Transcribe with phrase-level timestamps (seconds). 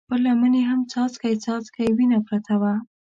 [0.09, 2.73] پر لمن يې هم څاڅکی څاڅکی وينه پرته وه.